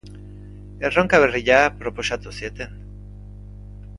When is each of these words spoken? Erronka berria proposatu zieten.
Erronka 0.89 1.19
berria 1.25 1.59
proposatu 1.83 2.35
zieten. 2.41 2.75